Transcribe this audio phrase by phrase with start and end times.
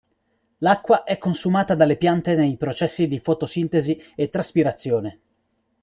[0.61, 5.19] L'acqua è consumata dalle piante nei processi di fotosintesi e traspirazione.